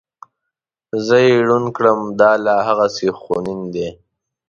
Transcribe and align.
زه 1.05 1.17
یې 1.27 1.33
ړوند 1.47 1.67
کړم 1.77 1.99
دا 2.19 2.31
لا 2.45 2.57
هغسې 2.67 3.07
خونین 3.19 3.61
دی. 3.73 3.87